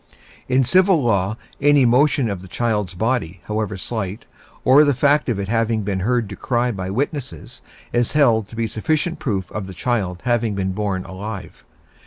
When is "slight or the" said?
3.77-4.95